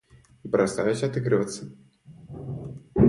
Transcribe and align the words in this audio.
Бросаюсь 0.43 1.03
отыгрываться. 1.03 1.71